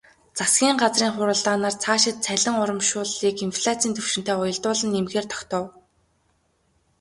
[0.37, 5.63] Засгийн газрын хуралдаанаар цаашид цалин урамшууллыг инфляцын түвшинтэй уялдуулан нэмэхээр тогтов.